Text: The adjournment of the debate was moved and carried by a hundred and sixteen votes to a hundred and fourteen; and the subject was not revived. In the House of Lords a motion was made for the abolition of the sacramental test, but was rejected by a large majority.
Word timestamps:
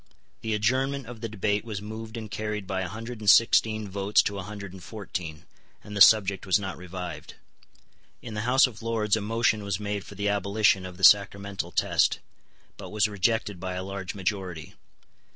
The 0.41 0.55
adjournment 0.55 1.05
of 1.05 1.21
the 1.21 1.29
debate 1.29 1.63
was 1.63 1.79
moved 1.79 2.17
and 2.17 2.31
carried 2.31 2.65
by 2.65 2.81
a 2.81 2.87
hundred 2.87 3.19
and 3.19 3.29
sixteen 3.29 3.87
votes 3.87 4.23
to 4.23 4.39
a 4.39 4.41
hundred 4.41 4.73
and 4.73 4.81
fourteen; 4.83 5.45
and 5.83 5.95
the 5.95 6.01
subject 6.01 6.43
was 6.47 6.57
not 6.59 6.75
revived. 6.75 7.35
In 8.19 8.33
the 8.33 8.41
House 8.49 8.65
of 8.65 8.81
Lords 8.81 9.15
a 9.15 9.21
motion 9.21 9.63
was 9.63 9.79
made 9.79 10.03
for 10.03 10.15
the 10.15 10.27
abolition 10.27 10.87
of 10.87 10.97
the 10.97 11.03
sacramental 11.03 11.69
test, 11.71 12.17
but 12.77 12.89
was 12.89 13.07
rejected 13.07 13.59
by 13.59 13.75
a 13.75 13.83
large 13.83 14.15
majority. 14.15 14.73